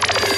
[0.00, 0.37] you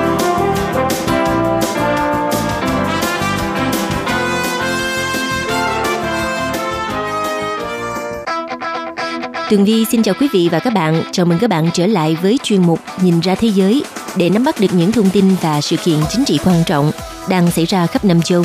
[9.51, 11.03] Tường Vi xin chào quý vị và các bạn.
[11.11, 13.83] Chào mừng các bạn trở lại với chuyên mục Nhìn ra thế giới
[14.15, 16.91] để nắm bắt được những thông tin và sự kiện chính trị quan trọng
[17.29, 18.43] đang xảy ra khắp năm châu.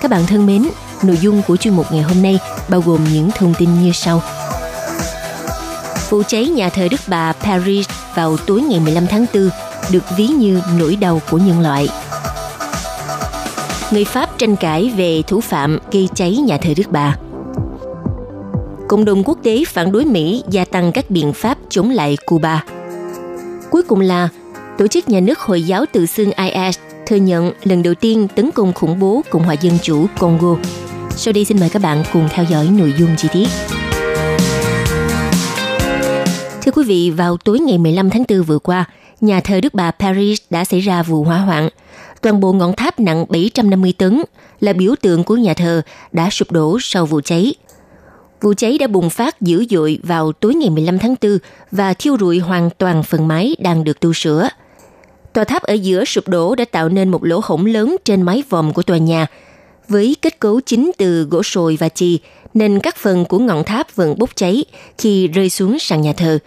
[0.00, 0.68] Các bạn thân mến,
[1.02, 4.22] nội dung của chuyên mục ngày hôm nay bao gồm những thông tin như sau.
[6.10, 9.50] Vụ cháy nhà thờ Đức Bà Paris vào tối ngày 15 tháng 4
[9.90, 11.88] được ví như nỗi đau của nhân loại.
[13.90, 17.16] Người Pháp tranh cãi về thủ phạm gây cháy nhà thờ Đức Bà.
[18.88, 22.64] Cộng đồng quốc tế phản đối Mỹ gia tăng các biện pháp chống lại Cuba.
[23.70, 24.28] Cuối cùng là
[24.78, 28.50] Tổ chức Nhà nước Hồi giáo tự xưng IS thừa nhận lần đầu tiên tấn
[28.50, 30.56] công khủng bố Cộng hòa Dân chủ Congo.
[31.10, 33.48] Sau đây xin mời các bạn cùng theo dõi nội dung chi tiết.
[36.62, 38.84] Thưa quý vị, vào tối ngày 15 tháng 4 vừa qua,
[39.20, 41.68] nhà thờ Đức Bà Paris đã xảy ra vụ hỏa hoạn.
[42.22, 44.22] Toàn bộ ngọn tháp nặng 750 tấn
[44.60, 47.54] là biểu tượng của nhà thờ đã sụp đổ sau vụ cháy.
[48.40, 51.38] Vụ cháy đã bùng phát dữ dội vào tối ngày 15 tháng 4
[51.70, 54.48] và thiêu rụi hoàn toàn phần mái đang được tu sửa.
[55.32, 58.42] Tòa tháp ở giữa sụp đổ đã tạo nên một lỗ hổng lớn trên mái
[58.48, 59.26] vòm của tòa nhà.
[59.88, 62.18] Với kết cấu chính từ gỗ sồi và chì,
[62.54, 64.64] nên các phần của ngọn tháp vẫn bốc cháy
[64.98, 66.38] khi rơi xuống sàn nhà thờ.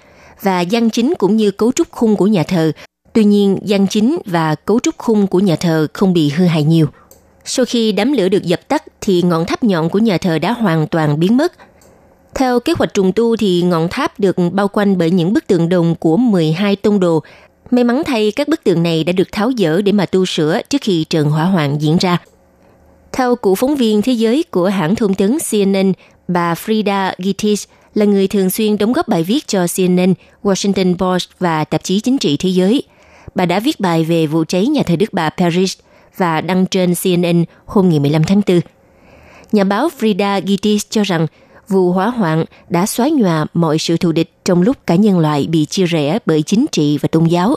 [0.41, 2.71] Và gian chính cũng như cấu trúc khung của nhà thờ.
[3.13, 6.63] Tuy nhiên, gian chính và cấu trúc khung của nhà thờ không bị hư hại
[6.63, 6.88] nhiều.
[7.45, 10.51] Sau khi đám lửa được dập tắt thì ngọn tháp nhọn của nhà thờ đã
[10.51, 11.53] hoàn toàn biến mất–
[12.35, 15.69] theo kế hoạch trùng tu thì ngọn tháp được bao quanh bởi những bức tượng
[15.69, 17.23] đồng của 12 tông đồ.
[17.72, 20.62] May mắn thay các bức tượng này đã được tháo dỡ để mà tu sửa
[20.69, 22.18] trước khi trận hỏa hoạn diễn ra.
[23.12, 25.94] Theo cựu phóng viên thế giới của hãng thông tấn CNN,
[26.28, 30.13] bà Frida Gitis là người thường xuyên đóng góp bài viết cho CNN,
[30.44, 32.84] Washington Post và tạp chí chính trị thế giới.
[33.35, 35.78] Bà đã viết bài về vụ cháy nhà thờ Đức Bà Paris
[36.18, 38.59] và đăng trên CNN hôm ngày 15 tháng 4.
[39.51, 41.28] Nhà báo Frida Gitis cho rằng
[41.69, 45.47] vụ hỏa hoạn đã xóa nhòa mọi sự thù địch trong lúc cả nhân loại
[45.50, 47.56] bị chia rẽ bởi chính trị và tôn giáo.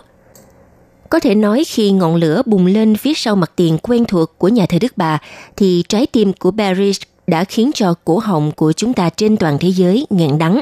[1.09, 4.49] Có thể nói khi ngọn lửa bùng lên phía sau mặt tiền quen thuộc của
[4.49, 5.19] nhà thờ Đức Bà,
[5.57, 9.59] thì trái tim của Paris đã khiến cho cổ họng của chúng ta trên toàn
[9.59, 10.61] thế giới nghẹn đắng.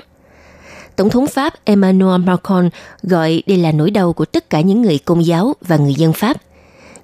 [0.97, 2.71] Tổng thống Pháp Emmanuel Macron
[3.03, 6.13] gọi đây là nỗi đau của tất cả những người công giáo và người dân
[6.13, 6.37] Pháp–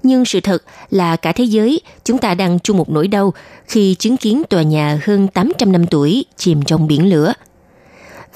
[0.06, 3.34] nhưng sự thật là cả thế giới chúng ta đang chung một nỗi đau
[3.66, 7.32] khi chứng kiến tòa nhà hơn 800 năm tuổi chìm trong biển lửa.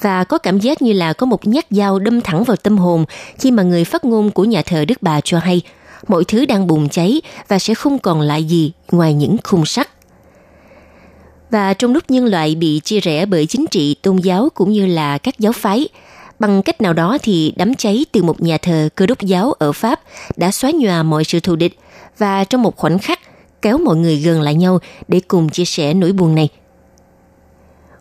[0.01, 3.05] Và có cảm giác như là có một nhát dao đâm thẳng vào tâm hồn
[3.39, 5.61] khi mà người phát ngôn của nhà thờ Đức Bà cho hay
[6.07, 9.89] mọi thứ đang bùng cháy và sẽ không còn lại gì ngoài những khung sắt.
[11.49, 14.85] Và trong lúc nhân loại bị chia rẽ bởi chính trị, tôn giáo cũng như
[14.85, 15.87] là các giáo phái,
[16.41, 19.71] Bằng cách nào đó thì đám cháy từ một nhà thờ cơ đốc giáo ở
[19.71, 20.01] Pháp
[20.35, 21.77] đã xóa nhòa mọi sự thù địch
[22.17, 23.19] và trong một khoảnh khắc
[23.61, 26.49] kéo mọi người gần lại nhau để cùng chia sẻ nỗi buồn này.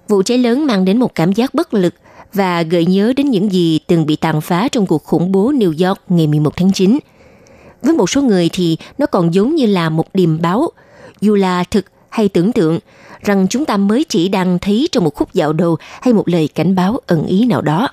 [0.08, 1.94] Vụ cháy lớn mang đến một cảm giác bất lực
[2.32, 5.88] và gợi nhớ đến những gì từng bị tàn phá trong cuộc khủng bố New
[5.88, 6.98] York ngày 11 tháng 9.
[7.82, 10.70] Với một số người thì nó còn giống như là một điềm báo,
[11.20, 12.78] dù là thực hay tưởng tượng,
[13.22, 16.48] rằng chúng ta mới chỉ đang thấy trong một khúc dạo đầu hay một lời
[16.54, 17.88] cảnh báo ẩn ý nào đó.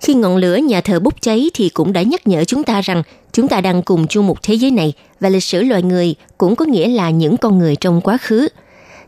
[0.00, 3.02] Khi ngọn lửa nhà thờ bốc cháy thì cũng đã nhắc nhở chúng ta rằng
[3.32, 6.56] chúng ta đang cùng chung một thế giới này và lịch sử loài người cũng
[6.56, 8.48] có nghĩa là những con người trong quá khứ.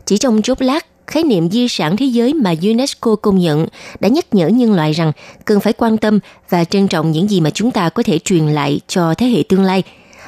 [0.05, 3.67] Chỉ trong chốc lát, khái niệm di sản thế giới mà UNESCO công nhận
[3.99, 5.11] đã nhắc nhở nhân loại rằng
[5.45, 6.19] cần phải quan tâm
[6.49, 9.43] và trân trọng những gì mà chúng ta có thể truyền lại cho thế hệ
[9.49, 9.83] tương lai.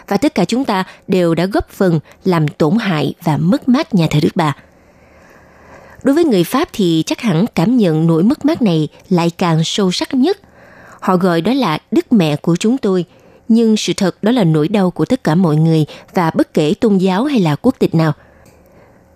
[0.07, 3.95] Và tất cả chúng ta đều đã góp phần làm tổn hại và mất mát
[3.95, 4.55] nhà thờ Đức Bà.
[6.03, 9.61] Đối với người Pháp thì chắc hẳn cảm nhận nỗi mất mát này lại càng
[9.63, 10.39] sâu sắc nhất
[10.99, 13.05] Họ gọi đó là đức mẹ của chúng tôi,
[13.47, 16.73] nhưng sự thật đó là nỗi đau của tất cả mọi người và bất kể
[16.79, 18.13] tôn giáo hay là quốc tịch nào.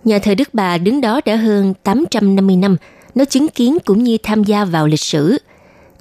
[0.04, 2.76] Nhà thờ Đức Bà đứng đó đã hơn 850 năm,
[3.14, 5.38] Nó chứng kiến cũng như tham gia vào lịch sử.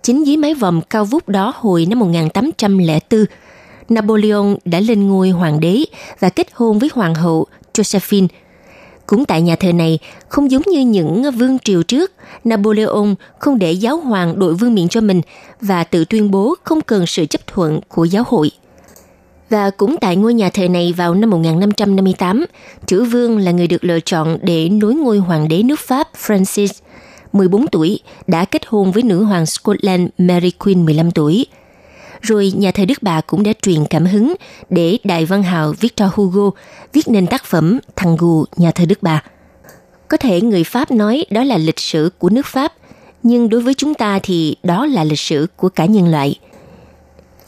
[0.01, 3.25] Chính dưới mái vòm cao vút đó hồi năm 1804,
[3.89, 5.83] Napoleon đã lên ngôi hoàng đế
[6.19, 8.27] và kết hôn với hoàng hậu Josephine.
[9.07, 12.11] Cũng tại nhà thờ này, không giống như những vương triều trước,
[12.43, 15.21] Napoleon không để giáo hoàng đội vương miện cho mình
[15.61, 18.51] và tự tuyên bố không cần sự chấp thuận của giáo hội.
[19.49, 22.45] Và cũng tại ngôi nhà thờ này vào năm 1558,
[22.85, 26.67] chữ vương là người được lựa chọn để nối ngôi hoàng đế nước Pháp Francis,
[27.33, 31.45] 14 tuổi, đã kết hôn với nữ hoàng Scotland Mary Queen 15 tuổi.
[32.23, 34.35] Rồi nhà thờ Đức Bà cũng đã truyền cảm hứng
[34.69, 36.51] để đại văn hào Victor Hugo
[36.93, 39.23] viết nên tác phẩm Thằng Gù nhà thờ Đức Bà.
[40.07, 42.73] Có thể người Pháp nói đó là lịch sử của nước Pháp,
[43.23, 46.39] nhưng đối với chúng ta thì đó là lịch sử của cả nhân loại–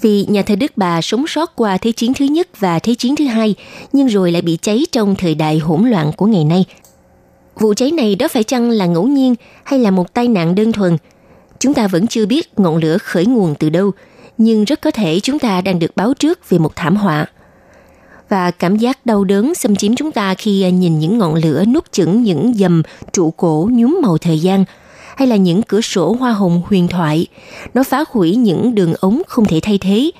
[0.01, 3.15] vì nhà thờ Đức Bà sống sót qua Thế chiến thứ nhất và Thế chiến
[3.15, 3.55] thứ hai,
[3.93, 6.65] nhưng rồi lại bị cháy trong thời đại hỗn loạn của ngày nay.
[7.59, 10.71] Vụ cháy này đó phải chăng là ngẫu nhiên hay là một tai nạn đơn
[10.71, 10.97] thuần?
[11.59, 13.91] Chúng ta vẫn chưa biết ngọn lửa khởi nguồn từ đâu,
[14.37, 17.25] nhưng rất có thể chúng ta đang được báo trước về một thảm họa.
[18.29, 21.63] Và cảm giác đau đớn xâm chiếm chúng ta khi à, nhìn những ngọn lửa
[21.65, 22.83] nuốt chửng những dầm
[23.13, 24.65] trụ cổ nhúm màu thời gian–
[25.15, 27.27] hay là những cửa sổ hoa hồng huyền thoại.
[27.73, 30.11] Nó phá hủy những đường ống không thể thay thế,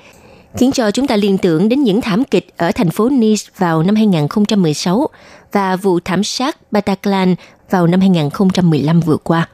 [0.56, 3.82] khiến cho chúng ta liên tưởng đến những thảm kịch ở thành phố Nice vào
[3.82, 5.08] năm 2016
[5.52, 7.34] và vụ thảm sát Bataclan
[7.70, 9.48] vào năm 2015 vừa qua.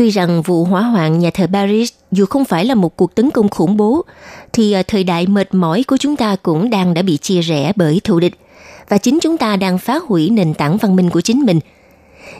[0.00, 3.30] Tuy rằng vụ hỏa hoạn nhà thờ Paris dù không phải là một cuộc tấn
[3.30, 4.04] công khủng bố,
[4.52, 7.72] thì ờ, thời đại mệt mỏi của chúng ta cũng đang đã bị chia rẽ
[7.76, 8.34] bởi thù địch.
[8.88, 11.60] Và chính chúng ta đang phá hủy nền tảng văn minh của chính mình–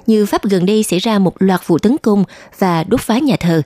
[0.06, 2.24] như Pháp gần đây xảy ra một loạt vụ tấn công
[2.58, 3.62] và đốt phá nhà thờ,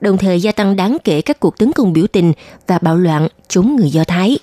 [0.00, 2.32] đồng thời gia tăng đáng kể các cuộc tấn công biểu tình
[2.66, 4.38] và bạo loạn chống người Do Thái.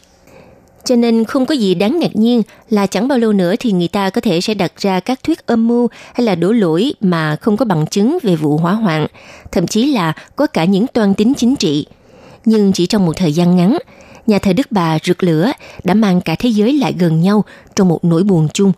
[0.85, 3.87] Cho nên không có gì đáng ngạc nhiên là chẳng bao lâu nữa thì người
[3.87, 7.35] ta có thể sẽ đặt ra các thuyết âm mưu hay là đổ lỗi mà
[7.35, 9.07] không có bằng chứng về vụ hỏa hoạn,
[9.51, 11.85] thậm chí là có cả những toan tính chính trị.
[12.45, 13.77] Nhưng chỉ trong một thời gian ngắn,
[14.27, 15.51] nhà thờ Đức Bà rực lửa
[15.83, 17.43] đã mang cả thế giới lại gần nhau
[17.75, 18.71] trong một nỗi buồn chung.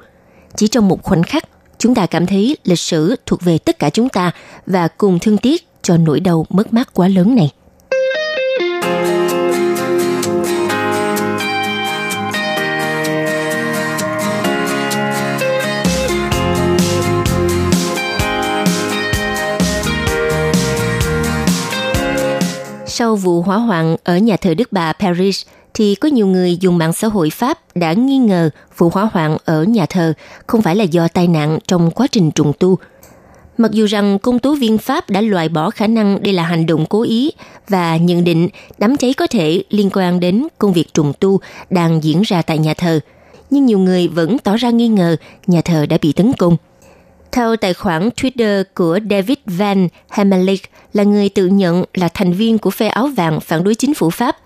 [0.56, 1.44] Chỉ trong một khoảnh khắc,
[1.78, 4.32] chúng ta cảm thấy lịch sử thuộc về tất cả chúng ta
[4.66, 7.52] và cùng thương tiếc cho nỗi đau mất mát quá lớn này.
[23.02, 25.44] Sau vụ hỏa hoạn ở nhà thờ Đức Bà Paris–
[25.74, 29.38] thì có nhiều người dùng mạng xã hội Pháp đã nghi ngờ vụ hỏa hoạn
[29.46, 30.14] ở nhà thờ
[30.48, 32.78] không phải là do tai nạn trong quá trình trùng tu.
[33.58, 36.66] Mặc dù rằng công tố viên Pháp đã loại bỏ khả năng đây là hành
[36.66, 37.32] động cố ý
[37.70, 41.40] và nhận định đám cháy có thể liên quan đến công việc trùng tu
[41.70, 43.00] đang diễn ra tại nhà thờ,
[43.50, 45.16] nhưng nhiều người vẫn tỏ ra nghi ngờ
[45.48, 46.58] nhà thờ đã bị tấn công.
[47.32, 50.62] Theo tài khoản Twitter của David Van Hemelik
[50.94, 54.10] là người tự nhận là thành viên của phe áo vàng phản đối chính phủ
[54.10, 54.38] Pháp–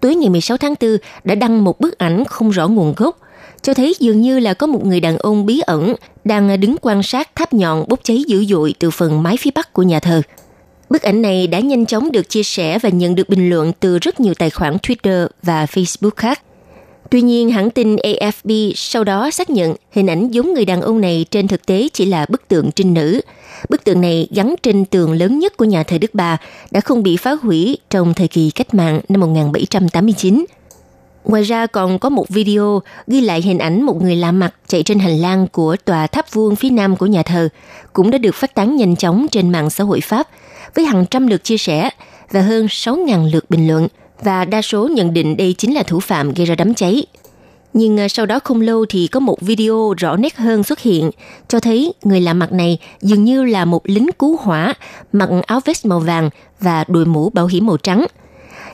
[0.00, 3.18] tối ngày 16 tháng 4 đã đăng một bức ảnh không rõ nguồn gốc,
[3.62, 5.94] cho thấy dường như là có một người đàn ông bí ẩn
[6.24, 9.72] đang đứng quan sát tháp nhọn bốc cháy dữ dội từ phần mái phía bắc
[9.72, 10.22] của nhà thờ.
[10.90, 13.98] Bức ảnh này đã nhanh chóng được chia sẻ và nhận được bình luận từ
[13.98, 16.42] rất nhiều tài khoản Twitter và Facebook khác.
[17.16, 21.00] Tuy nhiên, hãng tin AFP sau đó xác nhận hình ảnh giống người đàn ông
[21.00, 23.20] này trên thực tế chỉ là bức tượng trinh nữ.
[23.68, 26.36] Bức tượng này gắn trên tường lớn nhất của nhà thờ Đức Bà
[26.70, 30.44] đã không bị phá hủy trong thời kỳ cách mạng năm 1789.
[31.24, 34.82] Ngoài ra còn có một video ghi lại hình ảnh một người lạ mặt chạy
[34.82, 37.48] trên hành lang của tòa tháp vuông phía nam của nhà thờ,
[37.92, 40.28] cũng đã được phát tán nhanh chóng trên mạng xã hội Pháp
[40.74, 41.90] với hàng trăm lượt chia sẻ
[42.30, 43.88] và hơn 6.000 lượt bình luận–
[44.22, 47.06] và đa số nhận định đây chính là thủ phạm gây ra đám cháy.
[47.72, 51.10] Nhưng à, sau đó không lâu thì có một video rõ nét hơn xuất hiện,
[51.48, 54.74] cho thấy người lạ mặt này dường như là một lính cứu hỏa,
[55.12, 56.30] mặc áo vest màu vàng
[56.60, 58.06] và đội mũ bảo hiểm màu trắng.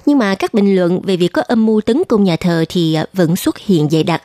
[0.07, 2.95] Nhưng mà các bình luận về việc có âm mưu tấn công nhà thờ thì
[2.95, 4.23] à, vẫn xuất hiện dày đặc,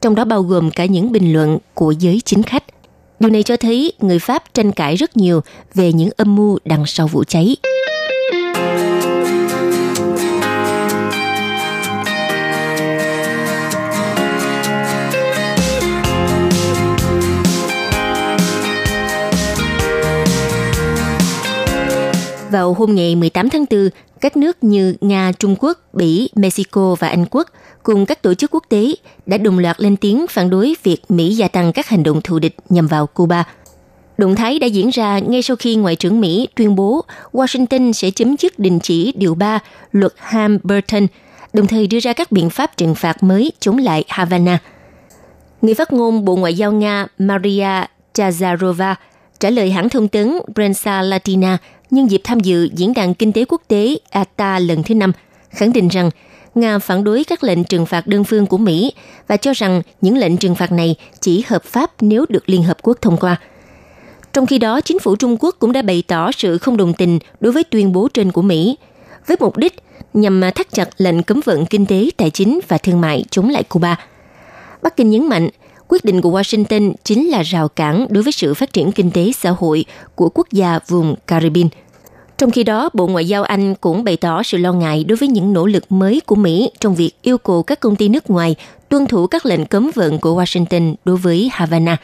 [0.00, 2.64] trong đó bao gồm cả những bình luận của giới chính khách.
[3.20, 5.40] Điều này cho thấy người Pháp tranh cãi rất nhiều
[5.74, 7.56] về những âm mưu đằng sau vụ cháy.
[22.56, 23.88] Vào hôm ngày 18 tháng 4,
[24.20, 27.48] các nước như Nga, Trung Quốc, Bỉ, Mexico và Anh Quốc
[27.82, 28.94] cùng các tổ chức quốc tế
[29.26, 32.38] đã đồng loạt lên tiếng phản đối việc Mỹ gia tăng các hành động thù
[32.38, 33.44] địch nhằm vào Cuba.
[34.18, 38.10] Động thái đã diễn ra ngay sau khi Ngoại trưởng Mỹ tuyên bố Washington sẽ
[38.10, 39.58] chấm dứt đình chỉ điều 3
[39.92, 41.06] luật Ham-Burton,
[41.52, 44.58] đồng thời đưa ra các biện pháp trừng phạt mới chống lại Havana.
[45.62, 47.84] Người phát ngôn Bộ Ngoại giao Nga Maria
[48.14, 48.94] Chazarova
[49.40, 51.58] Trả lời hãng thông tấn Prensa Latina
[51.90, 55.12] nhân dịp tham dự Diễn đàn Kinh tế Quốc tế ATA lần thứ năm,
[55.50, 56.10] khẳng định rằng
[56.54, 58.92] Nga phản đối các lệnh trừng phạt đơn phương của Mỹ
[59.28, 62.76] và cho rằng những lệnh trừng phạt này chỉ hợp pháp nếu được Liên Hợp
[62.82, 63.36] Quốc thông qua.
[64.32, 67.18] Trong khi đó, chính phủ Trung Quốc cũng đã bày tỏ sự không đồng tình
[67.40, 68.76] đối với tuyên bố trên của Mỹ,
[69.26, 69.74] với mục đích
[70.14, 73.62] nhằm thắt chặt lệnh cấm vận kinh tế, tài chính và thương mại chống lại
[73.62, 73.96] Cuba.
[74.82, 75.48] Bắc Kinh nhấn mạnh,
[75.88, 79.32] quyết định của Washington chính là rào cản đối với sự phát triển kinh tế
[79.32, 81.68] xã hội của quốc gia vùng Caribbean.
[82.38, 85.28] Trong khi đó, Bộ Ngoại giao Anh cũng bày tỏ sự lo ngại đối với
[85.28, 88.56] những nỗ lực mới của Mỹ trong việc yêu cầu các công ty nước ngoài
[88.88, 91.96] tuân thủ các lệnh cấm vận của Washington đối với Havana.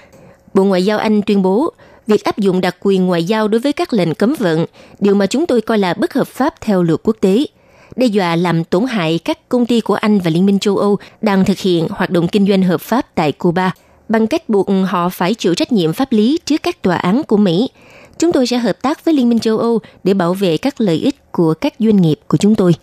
[0.55, 1.73] Bộ Ngoại giao Anh tuyên bố,
[2.07, 4.67] việc áp dụng đặc quyền ngoại giao đối với các lệnh cấm vận,
[5.01, 7.47] điều mà chúng tôi coi là bất hợp pháp theo luật quốc tế,
[7.97, 10.99] đe dọa làm tổn hại các công ty của Anh và Liên minh châu Âu
[11.21, 13.75] đang thực hiện hoạt động kinh doanh hợp pháp tại Cuba
[14.09, 17.37] bằng cách buộc họ phải chịu trách nhiệm pháp lý trước các tòa án của
[17.37, 17.71] Mỹ.
[18.19, 20.97] Chúng tôi sẽ hợp tác với Liên minh châu Âu để bảo vệ các lợi
[20.97, 22.75] ích của các doanh nghiệp của chúng tôi.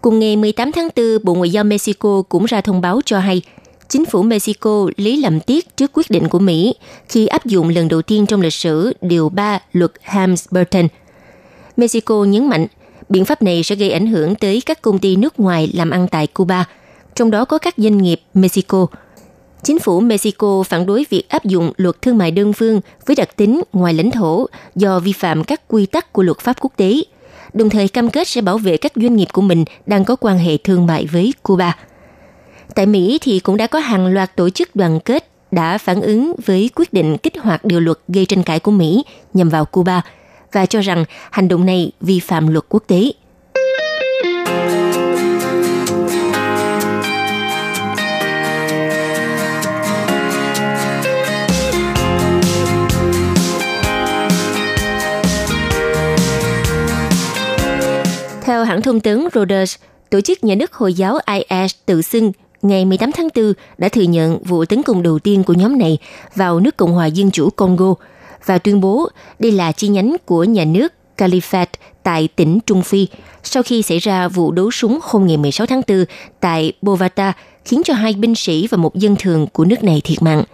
[0.00, 3.42] Cùng ngày 18 tháng 4, Bộ Ngoại giao Mexico cũng ra thông báo cho hay
[3.88, 6.74] chính phủ Mexico lý lầm tiếc trước quyết định của Mỹ
[7.08, 10.88] khi áp dụng lần đầu tiên trong lịch sử Điều 3 luật Ham's Burton.
[11.76, 12.66] Mexico nhấn mạnh
[13.12, 16.08] biện pháp này sẽ gây ảnh hưởng tới các công ty nước ngoài làm ăn
[16.08, 16.64] tại Cuba,
[17.14, 18.86] trong đó có các doanh nghiệp Mexico.
[19.62, 23.36] Chính phủ Mexico phản đối việc áp dụng luật thương mại đơn phương với đặc
[23.36, 26.94] tính ngoài lãnh thổ do vi phạm các quy tắc của luật pháp quốc tế,
[27.52, 30.38] đồng thời cam kết sẽ bảo vệ các doanh nghiệp của mình đang có quan
[30.38, 31.76] hệ thương mại với Cuba.
[32.74, 36.34] Tại Mỹ thì cũng đã có hàng loạt tổ chức đoàn kết đã phản ứng
[36.46, 39.04] với quyết định kích hoạt điều luật gây tranh cãi của Mỹ
[39.34, 40.02] nhằm vào Cuba
[40.52, 43.12] và cho rằng hành động này vi phạm luật quốc tế.
[58.44, 59.76] Theo hãng thông tấn Reuters,
[60.10, 62.32] tổ chức nhà nước Hồi giáo IS tự xưng
[62.62, 65.98] ngày 18 tháng 4 đã thừa nhận vụ tấn công đầu tiên của nhóm này
[66.36, 67.94] vào nước Cộng hòa Dân chủ Congo
[68.46, 69.08] và tuyên bố
[69.38, 71.70] đây là chi nhánh của nhà nước Caliphate
[72.02, 73.06] tại tỉnh Trung Phi
[73.42, 76.04] sau khi xảy ra vụ đấu súng hôm ngày 16 tháng 4
[76.40, 77.32] tại Bovata
[77.64, 80.44] khiến cho hai binh sĩ và một dân thường của nước này thiệt mạng.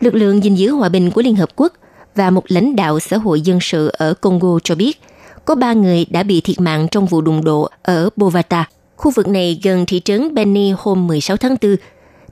[0.00, 1.72] Lực lượng gìn giữ hòa bình của Liên Hợp Quốc
[2.14, 5.00] và một lãnh đạo xã hội dân sự ở Congo cho biết,
[5.44, 8.68] có ba người đã bị thiệt mạng trong vụ đụng độ ở Bovata.
[8.96, 11.76] Khu vực này gần thị trấn Beni hôm 16 tháng 4.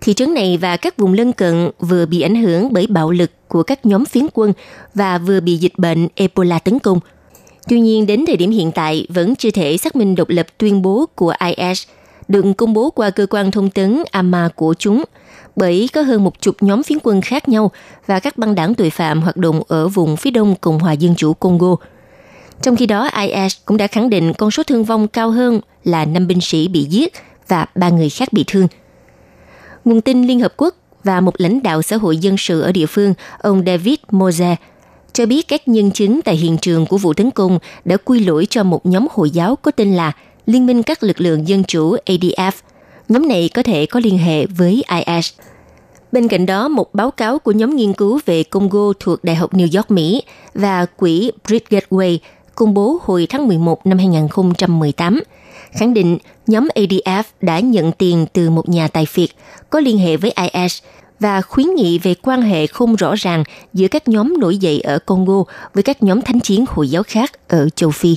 [0.03, 3.31] Thị trấn này và các vùng lân cận vừa bị ảnh hưởng bởi bạo lực
[3.49, 4.53] của các nhóm phiến quân
[4.95, 7.01] và vừa bị dịch bệnh Ebola tấn công.
[7.69, 10.83] Tuy nhiên, đến thời điểm hiện tại vẫn chưa thể xác minh độc lập tuyên
[10.83, 11.83] bố của IS
[12.29, 15.05] được công bố qua cơ quan thông tấn AMA của chúng,
[15.57, 17.71] bởi có hơn một chục nhóm phiến quân khác nhau
[18.07, 21.15] và các băng đảng tội phạm hoạt động ở vùng phía đông Cộng hòa Dân
[21.17, 21.77] chủ Congo.
[22.63, 26.05] Trong khi đó, IS cũng đã khẳng định con số thương vong cao hơn là
[26.05, 27.13] 5 binh sĩ bị giết
[27.49, 28.69] và ba người khác bị thương.
[29.85, 30.75] Nguồn tin Liên Hợp Quốc
[31.05, 34.57] và một lãnh đạo xã hội dân sự ở địa phương, ông David Moze,
[35.13, 38.47] cho biết các nhân chứng tại hiện trường của vụ tấn công đã quy lỗi
[38.51, 40.13] cho một nhóm Hồi giáo có tên là
[40.47, 42.53] Liên minh các lực lượng dân chủ ADF.
[43.09, 45.33] Nhóm này có thể có liên hệ với IS.
[46.13, 49.53] Bên cạnh đó, một báo cáo của nhóm nghiên cứu về Congo thuộc Đại học
[49.55, 50.23] New York, Mỹ
[50.55, 52.19] và quỹ Bridge Gateway
[52.55, 55.23] công bố hồi tháng 11 năm 2018,
[55.73, 59.29] khẳng định nhóm ADF đã nhận tiền từ một nhà tài phiệt,
[59.71, 60.83] có liên hệ với IS
[61.21, 64.99] và khuyến nghị về quan hệ không rõ ràng giữa các nhóm nổi dậy ở
[64.99, 68.17] Congo với các nhóm thánh chiến Hồi giáo khác ở châu Phi.